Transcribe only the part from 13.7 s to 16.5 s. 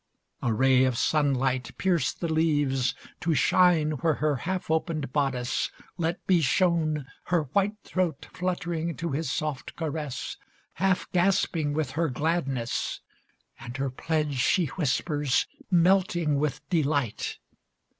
her pledge She whispers, melting